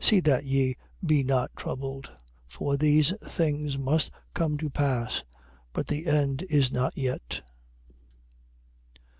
[0.00, 0.74] See that ye
[1.04, 2.10] be not troubled.
[2.48, 5.22] For these things must come to pass:
[5.72, 7.40] but the end is not yet.